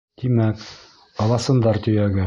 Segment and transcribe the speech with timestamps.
[0.21, 0.63] Тимәк,
[1.27, 2.19] ыласындар төйәге.